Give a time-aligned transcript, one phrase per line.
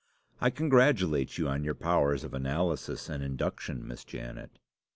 [0.39, 4.57] I congratulate you on your powers of analysis and induction, Miss Janet.